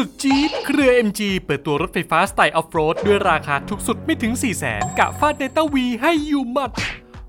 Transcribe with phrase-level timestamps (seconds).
[0.00, 6.70] สุดจี๊ดเครือ MG เปิดตัวรถไฟฟ้าสไตล์ออฟโรดด้วยราคาถูกสุดไม่ถึง 4 0 0แสนกะฟาดเนต้าวีให้อยู่หมัด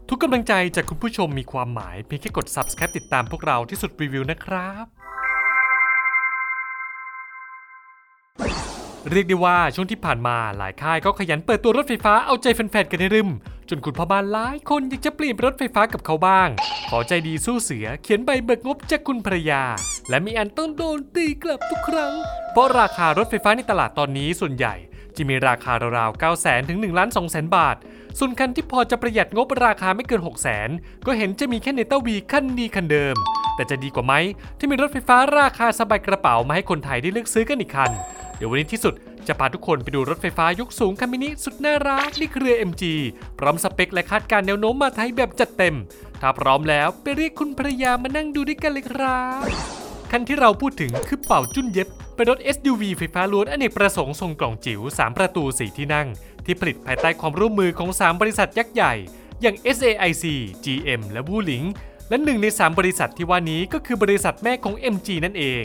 [0.09, 4.85] ทุกกำลังใจจากคุณผู้ชมมีความหมาย เพียงแค่กด subscribe ติดตามพวกเราที่สุดรีวิวนะครับ
[9.12, 13.30] เรียกได้ว่าช่วงที่ผ่านมาหลายค่ายก็ขยันเปิดตัวรถไฟฟ้าเอาใจแฟนๆกันในรึม
[13.70, 16.50] จนคุณพ่อบ้านหลายคนอยากจะเปลี่ยนเป็นรถไฟฟ้ากับเขาบ้าง
[16.89, 19.64] ขอใจดีสู้เสือเขียนใบเบิกงบจากคุณภรรยา
[20.10, 22.14] และมีอันต้องโดนตีกลับทุกครั้ง
[22.54, 24.75] เพราะราคารถไฟฟ้าในตลาดตอนนี้ส่วนใหญ่
[25.15, 27.76] จะมีราคาราวๆ 9 0 0 0 0ถึง1ล้าน2แสนบาท
[28.20, 33.16] ส่วนคันที่พอจะประหยัดงบราคาไม่เกิน 6 0 0 0 0ก็เห็นจะมีแค่เนต้าวีคันดีคันเดิม
[33.56, 34.14] แต่จะดีกว่าไหม
[34.58, 37.92] ที่มีรถไฟฟ้าราคาสบายกระเป๋ามาให้คนไทยได้เลือกซื้อกันอีกคัน
[38.38, 38.94] เดี๋ยววันนี้ที่สุด
[39.27, 42.83] จะพาทุกคนไปดูรถไฟฟ้ายกสูงคันมินิสุดน่ารักนี่เครือ MG
[43.39, 45.75] พร้อมสเปคและคาดการแนวโน้มมาไทยแบบจัดเต็ม
[46.22, 49.45] ถ้าพร้อมแล้วไปเรียกคุณภรรยามานั่งดูด้วยกันเลยครับ
[50.11, 56.08] คันที่เราพูดถึงคือเป่าจุ้นเย็บเป็นรถ SUV ไฟฟ้าล้วนอเนกประสงค์ทรงกล่องจิ๋ว 3 ประตู 4 ที่นั่ง
[56.45, 58.94] ที่ผลิตภายใต้ความร่วมมือของ 3 บริษัทยักษ์ใหญ่
[59.42, 60.25] อย่าง SAIC
[60.66, 61.64] GM และวูหลิง
[62.09, 65.64] และหนึ่งใน 3 บริษัทที่ว่านี้ก็คือบริษัทแม่ของ MG นั่นเอง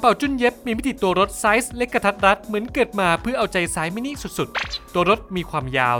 [0.00, 5.96] เป่าจุนเย็บมีมิติตัวรถไซส์เล็กกระทัดรัดเหมือนเกิดมาเพื่อเอาใจสายมินิสุดๆ ตัวรถมีความยาว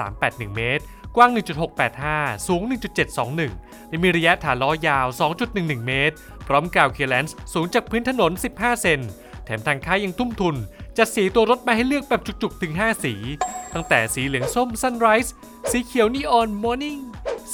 [0.00, 0.82] 3.381 เมตร
[1.16, 1.30] กว้าง
[1.88, 2.62] 1.685 สูง
[3.26, 5.06] 1.721 และมีระยะฐานล้อยาว
[5.46, 6.14] 2.11 เมตร
[6.46, 9.00] พร้อมกาวเคลียร์แลนซ์สูงจากพื้นถนน 15 เซน
[9.44, 10.56] แถมทางค่ายยังทุ่มทุน
[10.98, 13.14] จัดสีตัวรถมาให้เลือกแบบจุกๆ ถึง 5 สี
[13.74, 15.30] ตั้งแต่สีเหลืองส้ม Sunrise
[15.70, 17.00] สีเขียวนีออน Morning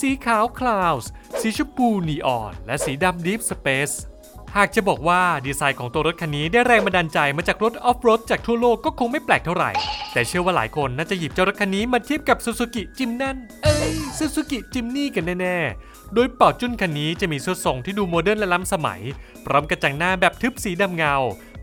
[0.00, 1.06] สีขาว Clouds
[1.40, 3.94] สีชมพูนีออน และสีดำ Deep Space
[4.58, 9.70] หากจะบอกว่าดีไซน์ของตัวรถคันนี้ได้แรงบันดาลใจมาจากรถออฟโรดจากทั่วโลกก็คงไม่แปลกเท่าไหร่
[10.12, 19.00] แต่เชื่อว่าหลายคนน่าจะหยิบเจ้ารถคันนี้มาเทียบกับ Suzuki จิมนั่นเอ้ย Suzuki Jimny กันแน่ๆ โดยเป่าจุ้นคันนี้จะมีรูปทรงที่ดูโมเดิร์นและล้ำสมัย
[19.46, 21.14] พร้อมกระจังหน้าแบบทึบสีดำเงา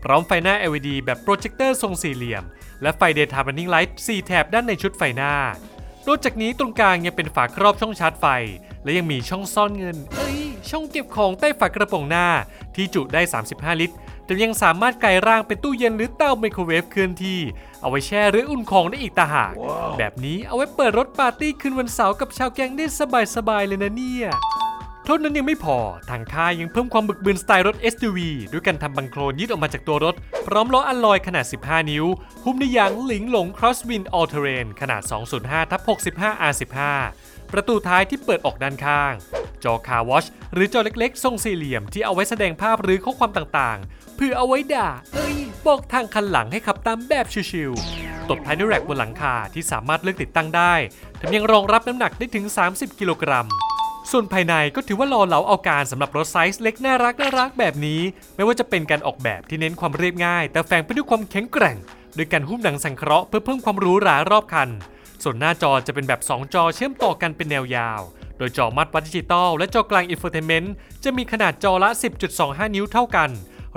[0.04, 2.44] พร้อมไฟหน้า LED แบบโปรเจคเตอร์ทรงสี่เหลี่ยม
[2.82, 5.32] และไฟ Daytime Running Light 4แถบด้านในชุดไฟหน้า
[6.06, 8.26] นอกจากนี้ตรงกลางยังเป็นฝาครอบช่องชาร์จไฟ
[8.84, 12.26] และยังมีช่องซ่อนเงิน เอ้ย ช่องเก็บของใต้ฝากระโปรงหน้า
[12.74, 17.40] ที่จุได้ 35 ลิตร แต่ยังสามารถกลายร่างเป็นตู้เย็นหรือเตาไมโครเวฟเคลื่อนที่
[17.80, 19.52] เอาไว้แช่หรืออุ่นของได้อีกต่างหาก
[19.98, 22.86] แบบนี้เอาไว้เปิดรถปาร์ตี้คืนวันเสาร์กับชาวแก๊งได้
[23.36, 24.28] สบายๆเลยนะเนี่ย
[25.04, 25.78] เท่านั้นยังไม่พอ
[26.10, 28.18] ทางค่ายยังเพิ่มความบึกบึนสไตล์รถ SUV
[28.52, 30.14] ด้วยการทำบังโคลนยึดออกมาจากตัวรถ
[30.46, 32.04] พร้อมล้ออัลลอยขนาด 15 นิ้ว
[32.44, 35.02] หุ้มด้วยยางหลิงหลง Crosswind All Terrain ขนาด
[35.36, 35.80] 205ทับ
[36.16, 36.76] 65 R15
[37.52, 39.12] ประตูท้ายที่เปิดออกด้านข้าง
[39.64, 50.74] จอ Car Watch หรือจอเล็กๆ ทรงสี่เหลี่ยมที่เอาไว้แสดงภาพหรือข้อความต่างๆ เพื่อเอาไว้ด่า เอ้ย บอกทางคันหลังให้ขับตามแบบชิวๆ ตบท้ายด้วย rack บนหลังคาที่สามารถเลือกติดตั้งได้
[51.16, 53.48] แถมยังรองรับน้ำหนักได้ถึง 30 กิโลกรัม
[54.10, 58.00] ส่วนภายในก็ถือว่าหล่อเหลาเอาการสำหรับรถไซส์เล็กน่ารักน่ารักแบบนี้
[58.36, 61.76] ไม่ว่าจะเป็นการออกแบบที่เน้นความเรียบง่าย แต่แฝงไปด้วยความแข็งแกร่ง
[62.14, 64.68] โดยการหุ้มหนังสังเคราะห์เพื่อเพิ่มความหรูหรารอบคัน
[65.22, 68.00] ส่วนหน้าจอจะเป็นแบบ 2 จอเชื่อมต่อกันเป็นแนวยาว
[68.40, 70.74] โดยจอมาตรวัดดิจิตอลและจอกลาง infotainment
[71.04, 71.90] จะมีขนาดจอละ
[72.32, 73.30] 10.25 นิ้วเท่ากัน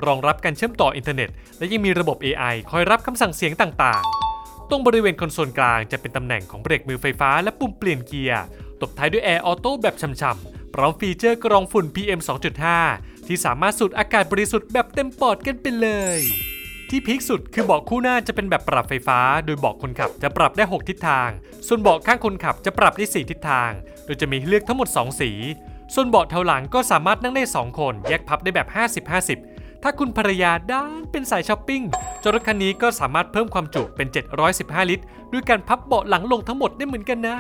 [0.06, 8.44] รองรับการเชื่อมต่ออินเทอร์เน็ต และยังมีระบบ AI คอยรับคำสั่งเสียงต่างๆ ตรงบริเวณคอนโซลกลางจะเป็นตำแหน่งของเบรกมือไฟฟ้าและปุ่มเปลี่ยนเกียร์
[8.82, 12.20] ตบท้ายด้วยแอร์ auto แบบฉ่ำๆ พร้อม feature กรองฝุ่น PM
[12.74, 15.88] 2.5 ที่สามารถสูดอากาศบริสุทธิ์แบบเต็มปอดกันไปเล
[16.20, 16.22] ย
[16.96, 21.30] ที่พีคสุดคือเบาะคู่หน้าจะเป็นแบบปรับไฟฟ้า โดยเบาะคนขับจะปรับได้ 6 ทิศทาง
[21.68, 23.72] ส่วนเบาะข้างคนขับจะปรับได้ 4 ทิศทาง
[24.06, 25.32] โดยจะมีให้เลือกทั้งหมด 2 สี
[25.94, 28.68] ส่วนเบาะเทาหลังก็สามารถนั่งได้ 2 คน แยกพับได้แบบ
[29.26, 31.84] 50-50 ถ้าคุณภรรยาด้านเป็นสายช้อปปิ้ง
[32.24, 34.08] จรถคันนี้ก็สามารถเพิ่มความจุเป็น
[34.50, 37.38] 715 ลิตร ด้วยการพับเบาะหลังลงทั้งหมดได้เหมือนกันนะ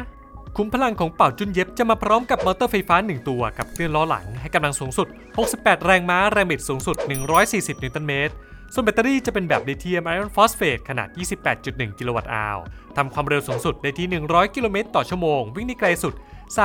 [0.58, 5.08] คุ้มพลังของเป่าจุนเย็บจะมาพร้อมกับมอเตอร์ไฟฟ้า 1 ตัวกับเครื่องล้อหลังให้กำลังสูงสุด
[5.48, 6.98] 68 แรงม้า แรงบิดสูงสุด
[7.40, 8.36] 140 นิวตันเมตร
[8.76, 11.08] ส่วนแบตเตอรี่จะเป็นแบบลิเธียมไอออนฟอสเฟตขนาด
[11.54, 12.58] 28.1 กิโลวัตต์อาว
[12.98, 16.14] ทำความเร็วสูงสุดได้ที่ 100 กิโลเมตรต่อชั่วโมง วิ่งได้ไกลสุด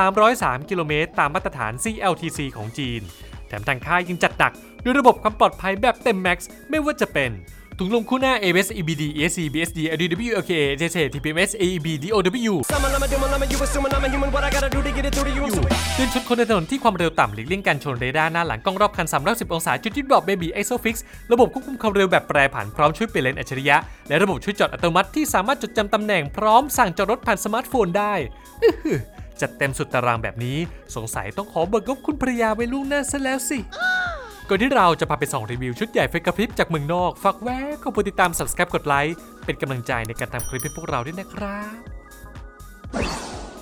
[0.08, 3.00] 303 กิโลเมตรตามมาตรฐาน CLTC ของจีน
[3.48, 4.52] แถมทางค่ายยังจัดหนัก
[4.82, 7.30] ด้วยระบบความปลอดภัยแบบเต็มแม็กซ์ไม่ว่าจะเป็น
[7.80, 12.19] ถุงลมคู่หน้า ABS EBD ESC BSD LDW LKA JJ TPMS A B D O
[12.50, 12.54] W
[15.99, 20.94] เตือนชนคนในถนนที่ความเร็วต่ำหลีกเลี่ยงการชนเรดาร์หน้าหลังกล้องรอบคัน 310 องศา จุดยึดเบาะ Baby ISOFIX
[21.32, 23.76] ระบบควบคุมความเร็วแบบแปรผันพร้อมช่วยเปลี่ยนเลนอัจฉริยะ
[24.08, 28.14] และระบบช่วยจอดอัตโนมัติที่สามารถจดจำตำแหน่งพร้อมสั่งจอดรถผ่านสมาร์ทโฟนได้
[28.62, 28.98] อือหือ
[29.40, 30.58] จัดเต็มสุดตารางแบบนี้
[30.96, 33.58] สงสัยต้องขอเบิกงบคุณภรรยาไว้ล่วงหน้าซะแล้วสิ
[34.50, 41.76] ก่อนที่เราจะพาไปส่องรีวิวชุดใหญ่ไฟกระพริบจากเมืองนอก ฝากแวะกดติดตาม subscribe กดไลค์ เป็นกำลังใจในการทำคลิปให้พวกเราด้วยนะครับ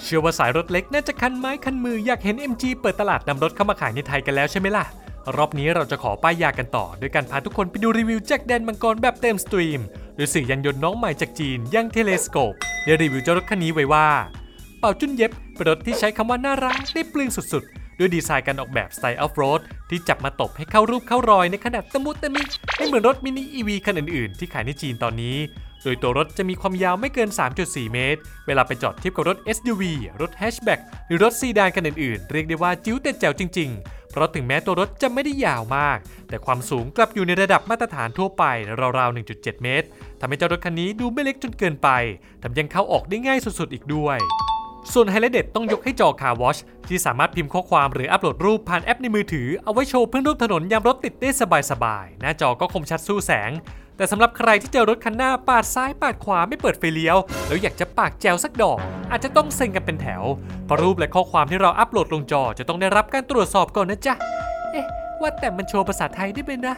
[0.03, 4.85] เชื่อว่าสายรถเล็กน่าจะคันไม้คันมืออยากเห็น MG เปิดตลาดนำรถเข้ามาขายในไทยกันแล้วใช่ไหมล่ะ
[5.37, 9.81] รอบนี้เราจะขอป้ายยากันต่อ โดยการพาทุกคนไปดูรีวิวจากแดนมังกรแบบเต็ม steam
[10.17, 12.55] โดยสื่อยานยนต์น้องใหม่จากจีนอย่าง Telescope
[12.85, 14.07] ได้รีวิวเจ้ารถคันนี้ไว้ว่า
[14.79, 19.61] เป่าจุน Yep เป็นรถที่ใช้คำว่าน่ารักได้เปลืองสุดๆ ด้วยดีไซน์การออกแบบสไตล์ off road
[19.91, 22.43] ที่จับมาตบให้เข้ารูปเข้ารอยในขนาดตะมุตะมิ
[22.77, 25.37] ไม่เหมือนรถ mini EV คันอื่นๆ ที่ขายในจีนตอนนี้
[25.85, 27.29] โดยตัวรถจะมีความยาวไม่เกิน
[27.61, 29.83] 3.4 เมตร เวลาไปจอดเทียบกับรถ SUV
[30.21, 35.99] รถแฮชแบ็กหรือรถซีดานคันอื่นๆ เรียกได้ว่าจิ๋วแต่แจ๋วจริง ๆ เพราะถึงแม้ตัวรถจะไม่ได้ยาวมาก
[36.29, 38.45] แต่ความสูงกลับอยู่ในระดับมาตรฐานทั่วไป
[38.99, 39.87] ราวๆ 1.7 เมตร
[40.21, 41.89] ทำให้เจ้ารถคันนี้ดูไม่เล็กจนเกินไป
[42.41, 44.19] แถมยังเข้าออกได้ง่ายสุดๆ อีกด้วย
[44.93, 51.31] ส่วนไฮไลท์เด็ดต้องยกให้จอ Car Watch ที่สามารถพิมพ์ข้อความหรืออัปโหลดรูปผ่านแอปในมือถือ เอาไว้โชว์เพื่อนร่วมถนนยามรถติดได้
[51.71, 53.51] สบายๆ หน้าจอก็คมชัดสู้แสง
[53.97, 57.17] แต่สำหรับใครที่เจอรถคันหน้าปาดซ้ายปาดขวาไม่เปิดไฟเลี้ยว
[57.47, 58.79] แล้วอยากจะปากแจวสักดอก
[59.11, 60.23] อาจจะต้องเซ็งกันเป็นแถว
[60.65, 64.15] เพราะรูปและข้อความที่เราอัปโหลดลงจอจะต้องได้รับการตรวจสอบก่อนนะจ๊ะ
[64.73, 64.87] เอ๊ะ
[65.21, 66.77] ว่าแต่มันโชว์ภาษาไทยได้ไหมนะ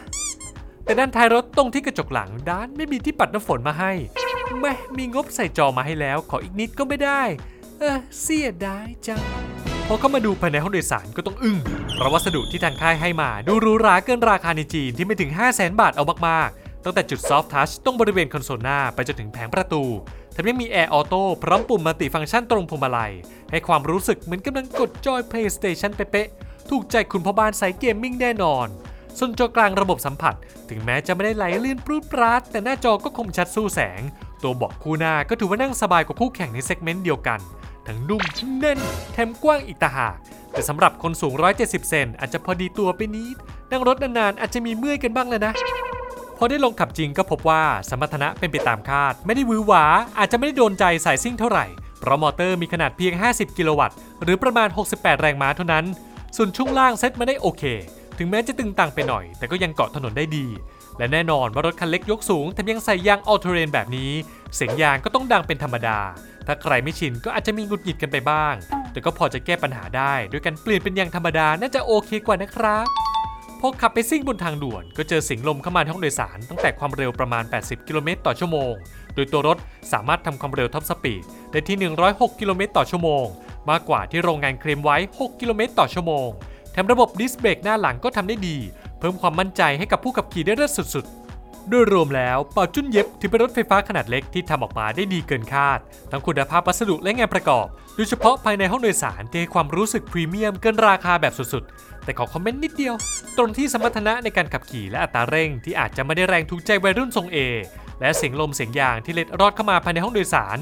[0.83, 3.91] แต่ด้านท้ายรถตรงที่กระจกหลังด้านไม่มีที่ปัดน้ำฝนมาให้
[4.61, 7.21] แม่มีงบใส่จอมาให้แล้ว ขออีกนิดก็ไม่ได้
[7.79, 9.21] เออเสียดายจัง
[9.87, 11.57] พอเข้ามาดูภายในห้องโดยสารก็ต้องอึ้ง
[11.95, 19.83] เพราะวัสดุที่ทางค่ายให้มาดูหรูหราเกินราคาในจีนที่ไม่ถึง 5 0 0แสนบาทเอามากๆ ตั้งแต่จุด soft touch ตรงบริเวณคอนโซลหน้าไปจนถึงแผงประตู
[20.33, 23.13] แถมยังมีแอร์ auto พร้อมปุ่ม multifunction ตรงพวงมาลัย
[23.51, 28.67] ให้ความรู้สึกเหมือนกำลังกดจอย PlayStation เป๊ะๆ ถูกใจคุณพ่อบ้านสาย gaming แน่นอน
[29.17, 30.35] ส่วนจอกลางระบบสัมผัส
[30.69, 34.01] ถึงแม้จะไม่ได้ไหลลื่นปรูดปราดแต่หน้าจอก็คมชัดสู้แสง
[34.43, 37.39] ตัวเบาะคู่หน้าก็ถือว่านั่งสบายกว่าคู่แข่งใน segment เดียวกัน
[37.87, 38.23] ทั้งนุ่ม
[38.59, 38.79] แน่น
[39.13, 40.15] แถมกว้างอีกต่างหาก
[40.51, 43.37] แต่สำหรับคนสูง 170 เซนอาจจะพอดีตัวไปนิด
[43.71, 45.53] นั่งรถนานๆอาจจะมีเมื่อยกันบ้างเลยนะ
[46.37, 49.85] พอได้ลงขับจริงก็พบว่าสมรรถนะเป็นไปตามคาด ไม่ได้วือหวา
[50.19, 51.65] อาจจะไม่ได้โดนใจสายซิ่งเท่าไหร่
[51.99, 55.85] เพราะมอเตอร์มีขนาดเพียง 50 กิโลวัตต์ หรือประมาณ 68 แรงม้าเท่านั้น
[56.35, 57.63] ส่วนช่วงล่างเซ็ตมาได้โอเค
[58.17, 60.45] ถึงแม้จะตึงตังไปหน่อย แต่ก็ยังเกาะถนนได้ดี
[60.99, 64.11] และแน่นอนว่ารถคันเล็กยกสูงแถมยังใส่ยางออ t เ r เรนแบบนี้
[64.55, 65.99] เสียงยางก็ต้องดังเป็นธรรมดา
[66.47, 68.53] ถ้าใครไม่ชินก็อาจจะมีหงุดหงิดกันไปบ้าง
[68.91, 72.87] แต่ก็พอจะแก้ปัญหาได้ด้วยการเปลี่ยนเป็นยางธรรมดาน่าจะโอเคกว่านะครับ
[73.59, 78.73] พอขับไปซิ่งบนทางด่วน ก็เจอเสียงลมเข้ามาในห้องโดยสาร ตั้งแต่ความเร็วประมาณ 80 กิโลเมตรต่อชั่วโมง
[79.15, 79.57] โดยตัวรถ
[79.91, 83.25] สามารถทำความเร็ว top speed ได้ที่ 106 กิโลเมตรต่อชั่วโมง
[83.69, 86.29] มากกว่าที่โรงงานเคลมไว้ 6 กิโลเมตรต่อชั่วโมง
[86.71, 88.57] แถมระบบดิสเบรกหน้าหลังก็ทำได้ดี
[88.99, 95.79] เพิ่มความมั่นใจให้กับผู้ขับขี่ได้เลิศสุดๆ โดยรวมแล้วเป่าจุ้น Yep ถือเป็นรถไฟฟ้าขนาดเล็กที่ทำออกมาได้ดีเกินคาด
[96.11, 102.95] ทั้งคุณภาพวัสดุและงานประกอบ โดยเฉพาะภายในห้องโดยสารที่ให้ความรู้สึกพรีเมียมเกินราคาแบบสุดๆ แต่ขอคอมเมนต์นิดเดียว
[103.37, 107.37] ตรงที่สมรรถนะในการขับขี่และอัตราเร่ง ที่อาจจะไม่ได้แรงถูกใจวัยรุ่นทรงเอ
[108.01, 110.57] และเสียงลมเสียงยางที่เล็ดรอดเข้ามาภายในห้องโดยสาร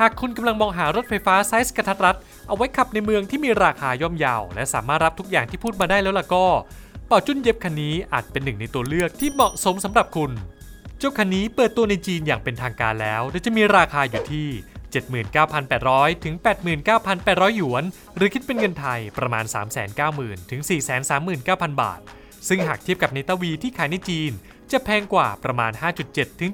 [0.00, 2.16] หากคุณกำลังมองหารถไฟฟ้าไซส์กระทัดรัด
[2.48, 6.44] เอาไว้ขับในเมืองที่มีราคาย่อมเยาวและสามารถรับทุกอย่างที่พูดมาได้แล้วล่ะก็
[7.14, 10.32] ป่าจุ้นเย็บคันนี้อาจเป็นหนึ่งในตัวเลือกที่เหมาะสมสำหรับคุณ
[10.98, 14.48] เจ้าคันนี้เปิดตัวในจีนอย่างเป็นทางการแล้ว โดยจะมีราคาอยู่ที่
[15.54, 16.34] 79,800 ถึง
[16.96, 17.84] 89,800 หยวน
[18.16, 19.44] หรือคิดเป็นเงินไทยประมาณ
[19.98, 20.60] 390,000 ถึง
[21.20, 22.00] 439,000 บาท
[22.48, 24.32] ซึ่งหากเทียบกับเนต้าวีที่ขายในจีน
[24.72, 25.72] จะแพงกว่าประมาณ
[26.04, 26.50] 5.7 ถึง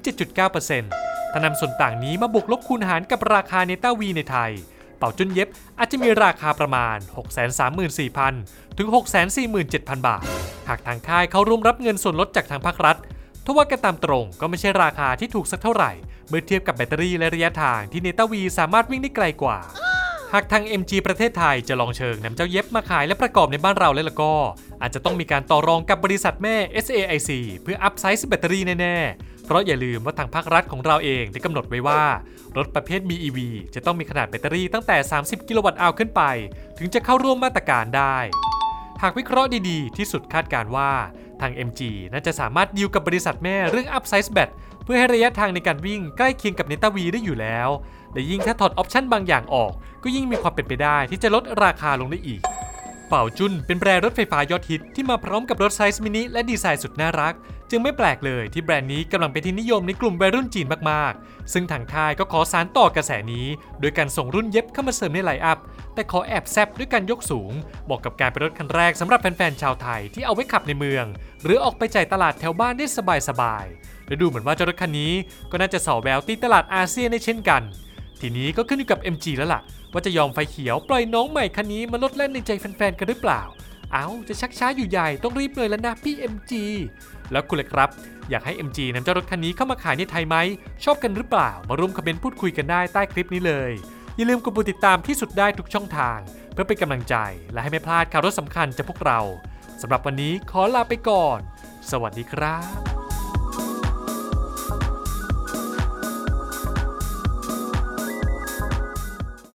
[0.65, 4.51] 7.9%ถ้านำส่วนต่างนี้มาบวกลบคูณหารกับราคาเนต้าวีในไทย
[4.99, 5.47] เป่าจุนเย็บ
[5.79, 6.97] อาจจะมีราคาประมาณ
[8.07, 8.87] 634,000 ถึง
[9.47, 10.23] 647,000 บาท
[10.69, 12.97] หากทางค่ายเขาร่วมรับเงินส่วนลดจากทางภาครัฐ
[13.45, 15.91] ทว่ากันตามตรงก็ไม่ใช่ราคาที่ถูกสักเท่าไหร่
[16.27, 19.57] เมื่อเทียบกับแบตเตอรี่และระยะทางที่เนต้าวีสามารถวิ่งได้ไกลกว่า
[20.33, 24.33] หากทาง MG ประเทศไทยจะลองเชิงนำเจ้าเย็บมาขายและประกอบในบ้านเราแล้วล่ะก็
[24.81, 27.29] อาจจะต้องมีการต่อรองกับบริษัทแม่ SAIC
[27.63, 32.03] เพื่ออัพไซส์แบตเตอรี่แน่ๆ เพราะอย่าลืมว่าทางภาครัฐของเราเองได้กำหนดไว้ว่า
[32.57, 33.39] รถประเภท BEV
[33.75, 36.21] จะต้องมีขนาดแบตเตอรี่ตั้งแต่ 30 กิโลวัตต์อาวขึ้นไป
[36.77, 38.17] ถึงจะเข้าร่วมมาตรการได้
[39.01, 40.91] หากวิเคราะห์ดีๆ ที่สุดคาดการณ์ว่า
[41.41, 44.49] ทาง MG น่าจะสามารถดีลกับบริษัทแม่เรื่อง upsize แบต
[44.83, 47.69] เพื่อให้ระยะทางในการวิ่งใกล้เคียงกับ Neta V ได้อยู่แล้ว
[48.13, 49.71] และยิ่งถ้าถอด option บางอย่างออก
[50.03, 52.41] ก็ยิ่งมีความเป็นไปได้ที่จะลดราคาลงได้อีก
[53.09, 57.33] Baojun เป็นแบรนด์รถไฟฟ้ายอดฮิตที่มาพร้อมกับรถ size mini และดีไซน์สุดน่ารัก
[57.69, 63.47] จึงไม่แปลกเลยที่แบรนด์นี้กำลังเป็นที่นิยมในกลุ่มวัยรุ่นจีนมากๆ ซึ่งทางค่ายก็ขอสารต่อกระแสนี้
[63.79, 65.59] โดยการส่งรุ่นเย็บเข้ามาเสริมในไลน์อัพ
[65.93, 67.51] แต่ขอแอบแซบด้วยการยกสูง
[67.89, 71.05] บอกกับการเป็นรถคันแรกสำหรับแฟนๆชาวไทยที่เอาไว้ขับในเมือง
[71.43, 72.85] หรือออกไปจ่ายตลาดแถวบ้านได้
[73.29, 75.13] สบายๆและดูเหมือนว่าเจ้ารถคันนี้
[75.51, 77.61] ก็น่าจะส่อแววตีตลาดอาเซียนได้เช่นกัน
[78.21, 79.61] ทีนี้ก็ขึ้นอยู่กับ MG แล้วล่ะ
[79.93, 83.41] ว่าจะยอมไฟเขียวปล่อยน้องใหม่คันนี้มาลดแล่นในใจแฟนๆกันหรือเปล่า
[83.93, 86.51] เอาจะชักช้าอยู่ใหญ่ต้องรีบเลยแล้วนะพี่ MG
[87.31, 87.89] แล้วคุณเลยครับ
[88.29, 90.35] อยากให้ MG นำเจ้ารถคันนี้เข้ามาขายในไทยไหม
[90.83, 93.71] ชอบกันหรือเปล่า มาร่วมคอมเมนต์พูดคุยกันได้ใต้คลิปนี้เลย
[94.15, 96.19] อย่าลืมกดปุ่มติดตามที่สุดได้ทุกช่องทาง
[96.53, 97.15] เพื่อเป็นกำลังใจ
[97.53, 99.19] และให้ไม่พลาดข่าวรถสำคัญจากพวกเรา
[99.81, 101.39] สำหรับวันนี้ขอลาไปก่อน
[101.91, 102.57] สวัสดีครั
[102.95, 102.98] บ